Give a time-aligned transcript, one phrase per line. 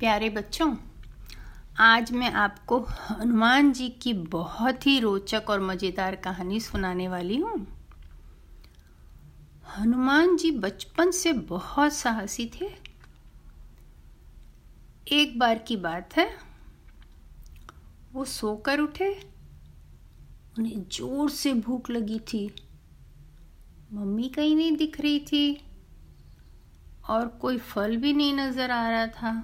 [0.00, 0.74] प्यारे बच्चों,
[1.78, 7.66] आज मैं आपको हनुमान जी की बहुत ही रोचक और मज़ेदार कहानी सुनाने वाली हूँ।
[9.76, 12.70] हनुमान जी बचपन से बहुत साहसी थे।
[15.14, 16.28] एक बार की बात है,
[18.12, 19.12] वो सोकर उठे,
[20.58, 22.44] उन्हें ज़ोर से भूख लगी थी।
[23.92, 25.60] मम्मी कहीं नहीं दिख रही थी
[27.10, 29.40] और कोई फल भी नहीं नज़र आ रहा था।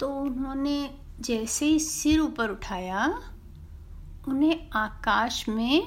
[0.00, 3.06] तो उन्होंने जैसे ही सिर ऊपर उठाया,
[4.28, 5.82] उन्हें आकाश में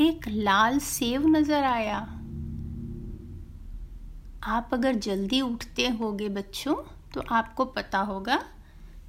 [0.00, 1.98] एक लाल सेव नज़र आया।
[4.46, 6.74] आप अगर जल्दी उठते होगे बच्चों
[7.14, 8.42] तो आपको पता होगा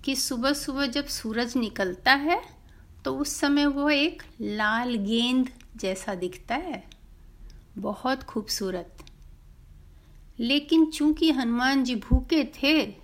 [0.04, 2.42] कि सुबह सुबह जब सूरज निकलता है
[3.06, 6.84] तो उस समय वो एक लाल गेंद जैसा दिखता है।
[7.78, 9.04] बहुत खूबसूरत।
[10.40, 13.03] लेकिन चूँकि हनुमान जी भूखे थे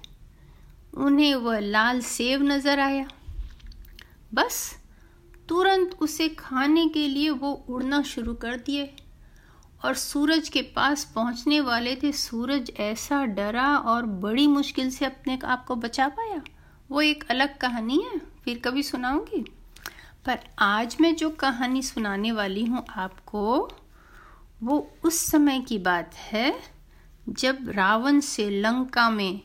[0.94, 3.08] उन्हें वह लाल सेब नज़र आया।
[4.34, 4.76] बस,
[5.50, 8.94] तुरंत उसे खाने के लिए वो उड़ना शुरू कर दिए
[9.86, 15.40] और सूरज के पास पहुँचने वाले थे। सूरज ऐसा डरा और बड़ी मुश्किल से अपने
[15.46, 16.42] आप को बचा पाया।
[16.92, 19.46] वो एक अलग कहानी है, फिर कभी सुनाऊँगी?
[20.26, 23.70] पर आज मैं जो कहानी सुनाने वाली हूँ आपको,
[24.64, 26.60] वो उस समय की बात है,
[27.30, 29.42] जब रावण से लंका में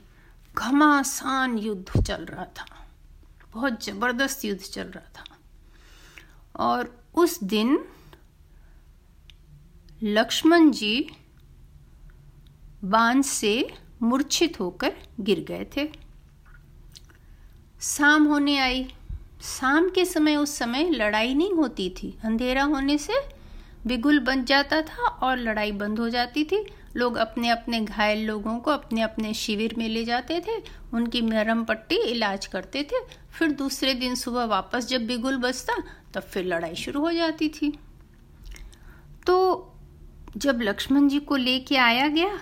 [0.58, 2.66] घमासान युद्ध चल रहा था।
[3.52, 5.24] बहुत ज़बरदस्त युद्ध चल रहा था।
[6.56, 7.84] और उस दिन
[10.02, 11.10] लक्ष्मण जी
[12.84, 13.70] बाँध से
[14.02, 15.92] मूर्छित होकर गिर गए थे।
[17.80, 18.94] शाम होने आई।
[19.42, 23.14] शाम के समय उस समय लड़ाई नहीं होती थी। अंधेरा होने से
[23.86, 28.58] बिगुल बन जाता था और लड़ाई बंद हो जाती थी। लोग अपने अपने घायल लोगों
[28.58, 30.58] को अपने अपने शिविर में ले जाते थे,
[30.94, 35.74] उनकी मरम पट्टी इलाज करते थे। फिर दूसरे दिन सुबह वापस जब बिगुल बजता,
[36.14, 37.72] तब फिर लड़ाई शुरू हो जाती थी।
[39.26, 39.36] तो
[40.36, 42.38] जब लक्ष्मण जी को लेके आया गया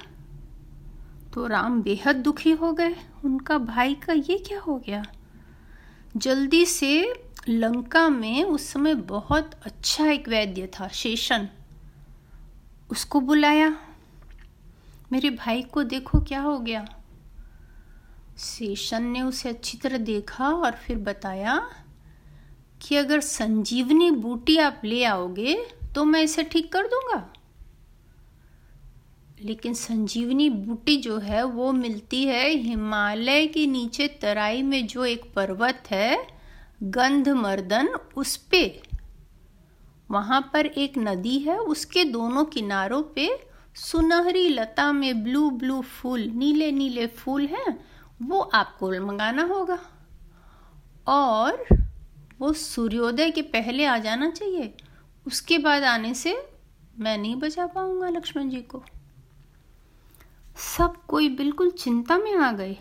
[1.34, 5.02] तो राम बेहद दुखी हो गए। उनका भाई का ये क्या हो गया?
[6.16, 11.48] जल्दी से लंका में उस समय बहुत अच्छा एक वैद्य था, शेषन।
[12.90, 13.76] उसको बुलाया।
[15.12, 16.84] मेरे भाई को देखो क्या हो गया।
[18.38, 21.60] शेषन ने उसे अच्छी तरह देखा और फिर बताया
[22.82, 25.54] कि अगर संजीवनी बूटी आप ले आओगे
[25.94, 27.32] तो मैं इसे ठीक कर दूँगा।
[29.42, 35.32] लेकिन संजीवनी बूटी जो है वो मिलती है हिमालय के नीचे तराई में जो एक
[35.34, 36.26] पर्वत है,
[36.82, 38.82] गंधमर्दन, उस पे।
[40.10, 46.20] वहाँ पर एक नदी है, उसके दोनों किनारों पे सुनहरी लता में ब्लू ब्लू फूल,
[46.20, 47.86] नीले नीले फूल हैं,
[48.22, 49.78] वो आपको मंगाना होगा।
[51.06, 51.66] और
[52.38, 54.74] वो सूर्योदय के पहले आ जाना चाहिए।
[55.26, 56.52] उसके बाद आने से
[56.98, 58.84] मैं नहीं बचा पाऊँगा लक्ष्मण जी को।
[60.78, 62.76] सब कोई बिल्कुल चिंता में आ गए।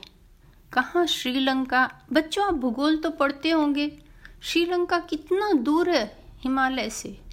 [0.74, 2.02] कहाँ श्रीलंका?
[2.14, 4.04] बच्चों, आप भूगोल तो पढ़ते होंगे।
[4.42, 7.31] श्रीलंका कितना दूर है हिमालय से।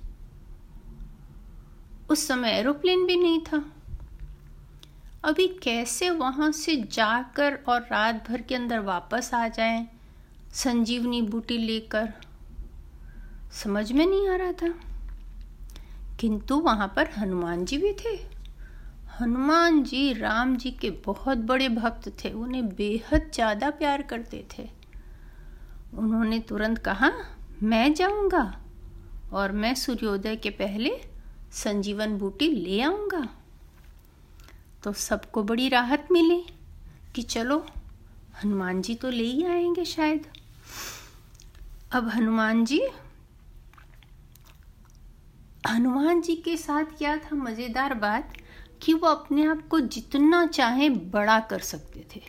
[2.11, 3.65] उस समय एरोप्लेन भी नहीं था।
[5.25, 9.87] अभी कैसे वहाँ से जाकर और रात भर के अंदर वापस आ जाएँ,
[10.53, 12.13] संजीवनी बूटी लेकर?
[13.53, 14.75] समझ में नहीं आ रहा था।
[16.21, 18.15] किंतु वहाँ पर हनुमान जी भी थे।
[19.21, 24.69] हनुमान जी, राम जी के बहुत बड़े भक्त थे। उन्हें बेहद ज़्यादा प्यार करते थे।
[25.95, 27.11] उन्होंने तुरंत कहा,
[27.63, 28.61] मैं जाऊँगा
[29.33, 30.91] और मैं सूर्योदय के पहले
[31.53, 33.29] संजीवन बूटी ले आऊँगा।
[34.83, 36.47] तो सबको बड़ी राहत मिली
[37.15, 37.67] कि चलो,
[38.43, 40.27] हनुमान जी तो ले ही आएँगे शायद।
[41.93, 42.81] अब हनुमान जी
[45.69, 48.33] हनुमान जी के साथ क्या था मज़ेदार बात
[48.83, 52.23] कि वो अपने आप को जितना चाहे बड़ा कर सकते थे।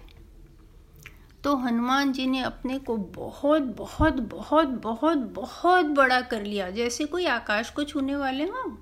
[1.44, 7.06] तो हनुमान जी ने अपने को बहुत बहुत बहुत बहुत बहुत बड़ा कर लिया। जैसे
[7.06, 8.79] कोई आकाश को छूने वाले हों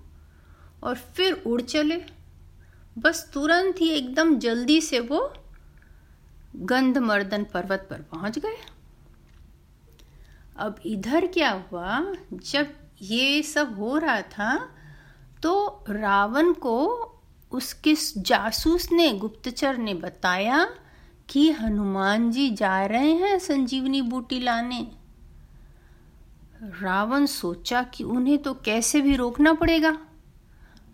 [0.88, 2.02] और फिर उड़ चले।
[2.98, 5.34] बस तुरंत ही एकदम जल्दी से वो
[6.56, 8.58] गंधमर्दन पर्वत पर पहुँच गए।
[10.58, 12.00] अब इधर क्या हुआ?
[12.34, 14.58] जब ये सब हो रहा था
[15.44, 16.78] तो रावण को
[17.52, 20.68] उसके जासूस ने, गुप्तचर ने बताया
[21.30, 24.88] कि हनुमान जी जा रहे हैं संजीवनी बूटी लाने।
[26.82, 29.98] रावण सोचा कि उन्हें तो कैसे भी रोकना पड़ेगा।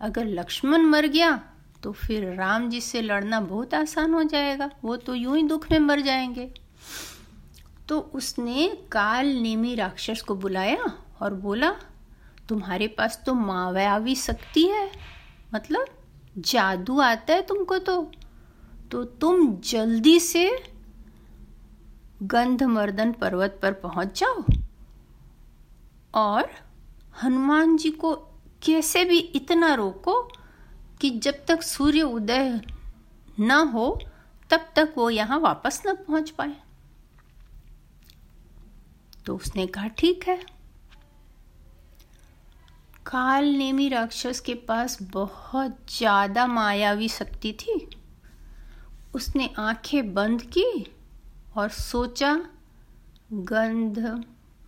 [0.00, 1.40] अगर लक्ष्मण मर गया
[1.82, 5.70] तो फिर राम जी से लड़ना बहुत आसान हो जाएगा। वो तो यूँ ही दुख
[5.70, 6.54] में मर जाएँगे।
[7.88, 11.74] तो उसने काल नेमी राक्षस को बुलाया और बोला,
[12.48, 14.90] तुम्हारे पास तो मायावी शक्ति है।
[15.54, 15.86] मतलब
[16.38, 18.10] जादू आता है तुमको तो।
[18.90, 20.64] तो तुम जल्दी से
[22.22, 24.44] गंधमर्दन पर्वत पर पहुँच जाओ
[26.14, 26.50] और
[27.22, 28.33] हनुमान जी को
[28.64, 30.20] कैसे भी इतना रोको
[31.00, 32.60] कि जब तक सूर्य उदय
[33.40, 34.00] न हो,
[34.50, 36.56] तब तक वो यहाँ वापस न पहुँच पाए।
[39.26, 40.36] तो उसने कहा, ठीक है।
[43.06, 47.88] काल नेमी राक्षस के पास बहुत ज़्यादा मायावी शक्ति थी।
[49.14, 50.94] उसने आँखें बंद की
[51.56, 52.34] और सोचा
[53.32, 53.98] गंध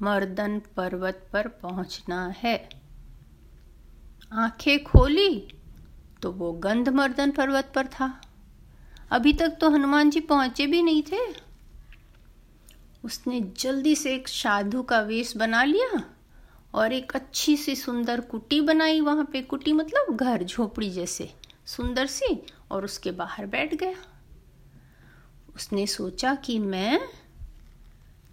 [0.02, 2.56] मर्दन पर्वत पर पहुँचना है।
[4.32, 5.48] आँखें खोली
[6.22, 8.20] तो वो गंधमर्दन पर्वत पर था।
[9.10, 11.18] अभी तक तो हनुमान जी पहुँचे भी नहीं थे।
[13.04, 16.02] उसने जल्दी से एक साधु का वेश बना लिया
[16.74, 21.34] और एक अच्छी सी सुंदर कुटी बनाई वहाँ पे। कुटी मतलब घर, झोपड़ी जैसे,
[21.66, 23.94] सुंदर सी, और उसके बाहर बैठ गया।
[25.56, 27.00] उसने सोचा कि मैं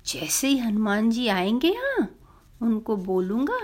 [0.05, 2.07] जैसे ही हनुमान जी आएँगे यहाँ,
[2.61, 3.59] उनको बोलूँगा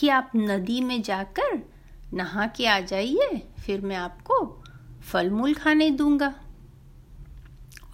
[0.00, 1.58] कि आप नदी में जाकर
[2.14, 4.62] नहा के आ जाइए, फिर मैं आपको
[5.02, 6.34] फल मूल खाने दूँगा।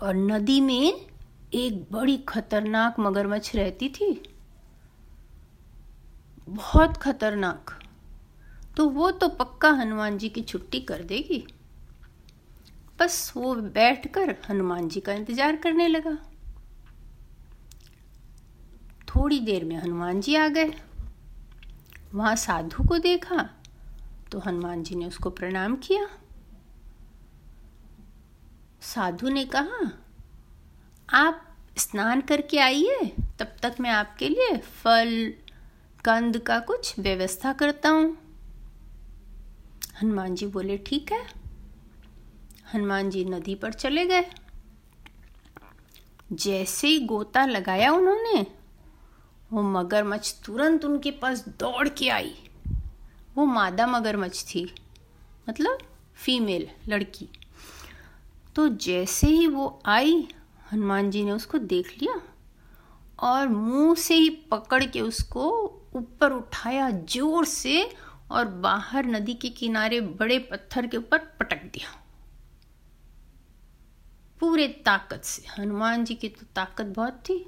[0.02, 1.06] और नदी में
[1.54, 4.10] एक बड़ी खतरनाक मगरमच्छ रहती थी।
[6.48, 7.70] बहुत खतरनाक।
[8.76, 11.44] तो वो तो पक्का हनुमान जी की छुट्टी कर देगी।
[12.98, 16.16] बस वो बैठकर हनुमान जी का इंतज़ार करने लगा।
[19.08, 20.72] थोड़ी देर में हनुमान जी आ गए।
[22.14, 23.48] वहाँ साधु को देखा
[24.32, 26.06] तो हनुमान जी ने उसको प्रणाम किया।
[28.82, 29.90] साधु ने कहा,
[31.08, 31.42] आप
[31.78, 35.34] स्नान करके आइए, तब तक मैं आपके लिए फल,
[36.04, 38.16] कंद का कुछ व्यवस्था करता हूँ।
[40.02, 41.22] हनुमान जी बोले, ठीक है।
[42.74, 44.24] हनुमान जी नदी पर चले गए।
[46.32, 48.46] जैसे ही गोता लगाया उन्होंने
[49.50, 52.34] वो मगरमच्छ तुरंत उनके पास दौड़ के आई।
[53.36, 54.64] वो मादा मगरमच्छ थी
[55.48, 55.78] मतलब
[56.16, 57.28] फीमेल लड़की।
[58.56, 60.26] तो जैसे ही वो आई,
[60.72, 62.20] हनुमान जी ने उसको देख लिया
[63.22, 65.50] और मुँह से ही पकड़ के उसको
[65.96, 67.82] ऊपर उठाया ज़ोर से
[68.30, 71.94] और बाहर नदी के किनारे बड़े पत्थर के ऊपर पटक दिया।
[74.40, 77.44] पूरे ताकत से, हनुमान जी की तो ताकत बहुत थी।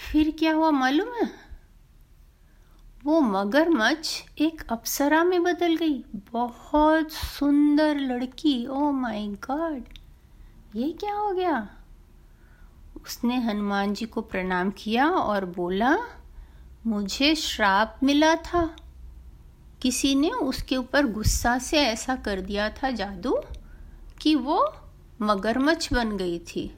[0.00, 1.30] फिर क्या हुआ मालूम है?
[3.04, 9.84] वो मगरमच्छ एक अप्सरा में बदल गई। बहुत सुंदर लड़की। ओ माय गॉड
[10.76, 11.68] ये क्या हो गया?
[13.06, 15.98] उसने हनुमान जी को प्रणाम किया और बोला,
[16.86, 18.76] मुझे श्राप मिला था।
[19.82, 23.40] किसी ने उसके ऊपर गुस्सा से ऐसा कर दिया था जादू
[24.20, 24.76] कि वो
[25.22, 26.74] मगरमच्छ बन गई थी।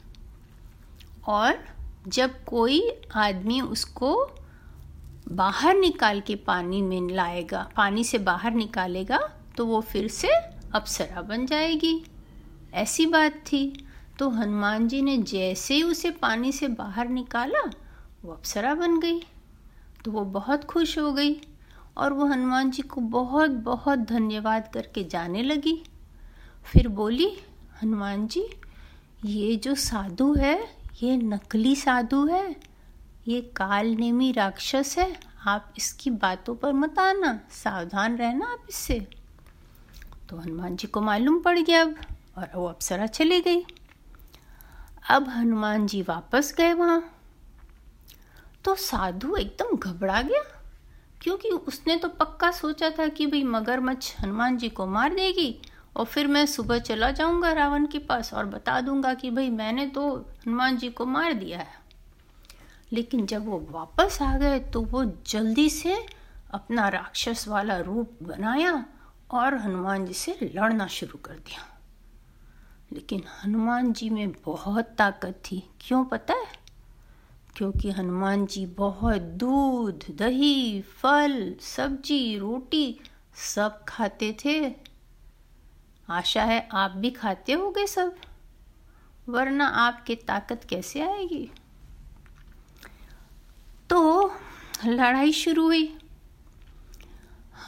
[1.27, 1.72] और
[2.09, 2.83] जब कोई
[3.15, 4.31] आदमी उसको
[5.29, 9.19] बाहर निकाल के पानी में लाएगा, पानी से बाहर निकालेगा
[9.57, 10.29] तो वो फिर से
[10.75, 12.05] अप्सरा बन जाएगी।
[12.75, 13.87] ऐसी बात थी।
[14.19, 17.61] तो हनुमान जी ने जैसे ही उसे पानी से बाहर निकाला,
[18.25, 19.21] वो अप्सरा बन गई।
[20.05, 21.41] तो वो बहुत खुश हो गई
[21.97, 25.83] और वो हनुमान जी को बहुत बहुत धन्यवाद करके जाने लगी।
[26.65, 27.31] फिर बोली,
[27.83, 28.47] हनुमान जी,
[29.25, 32.57] ये जो साधु है ये नकली साधु है,
[33.29, 35.17] ये काल नेमी राक्षस है,
[35.47, 38.99] आप इसकी बातों पर मत आना, सावधान रहना आप इससे।
[40.31, 41.95] तो हनुमान जी को मालूम पड़ गया अब,
[42.39, 43.65] और वो अप्सरा चली गई।
[45.11, 47.03] अब हनुमान जी वापस गए वहाँ।
[48.65, 50.43] तो साधु एकदम घबरा गया,
[51.23, 55.55] क्योंकि उसने तो पक्का सोचा था कि भाई मगरमच्छ हनुमान जी को मार देगी
[55.97, 59.87] और फिर मैं सुबह चला जाऊँगा रावण के पास और बता दूँगा कि भाई मैंने
[59.87, 61.81] तो हनुमान जी को मार दिया है।
[62.93, 66.07] लेकिन जब वो वापस आ गए तो वो जल्दी से
[66.51, 68.85] अपना राक्षस वाला रूप बनाया
[69.31, 71.81] और हनुमान जी से लड़ना शुरू कर दिया।
[72.93, 76.63] लेकिन हनुमान जी में बहुत ताकत थी। क्यों पता है?
[77.57, 83.01] क्योंकि हनुमान जी बहुत दूध, दही, फल, सब्ज़ी, रोटी
[83.35, 84.82] सब खाते थे।
[86.13, 88.17] आशा है आप भी खाते होगे सब।
[89.29, 91.51] वरना आपकी ताकत कैसे आएगी?
[93.91, 94.33] तो
[94.87, 95.99] लड़ाई शुरू हुई।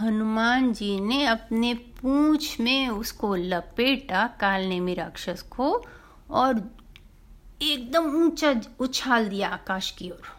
[0.00, 5.84] हनुमान जी ने अपने पूंछ में उसको लपेटा काल कालनेमी राक्षस को
[6.30, 6.70] और
[7.62, 10.36] एकदम ऊँचा उछाल दिया आकाश की ओर।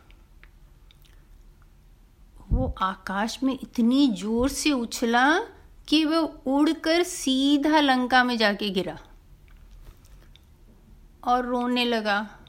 [2.51, 5.39] वो आकाश में इतनी ज़ोर से उछला
[5.87, 8.97] कि वो उड़कर सीधा लंका में जाके गिरा।
[11.23, 12.39] और रोने लगा,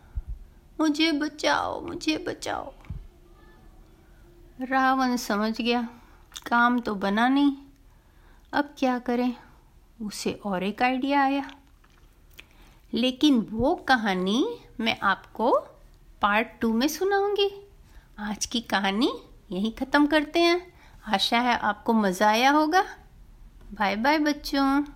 [0.81, 2.73] मुझे बचाओ मुझे बचाओ।
[4.61, 5.88] रावण समझ गया,
[6.47, 7.52] काम तो बना नहीं।
[8.52, 9.37] अब क्या करें?
[10.02, 11.50] उसे और एक आइडिया आया।
[12.95, 15.59] लेकिन वो कहानी मैं आपको
[16.23, 17.69] पार्ट टू में सुनाऊँगी।
[18.19, 19.12] आज की कहानी
[19.50, 20.73] यहीं ख़त्म करते हैं।
[21.09, 22.85] आशा है आपको मज़ा आया होगा।
[23.75, 24.96] बाय बाय बच्चों।